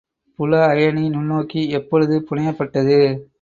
புல 0.39 0.61
அயனி 0.67 1.03
நுண்ணோக்கி 1.09 1.61
எப்பொழுது 1.71 2.17
புனையப்பட்டது? 2.29 2.99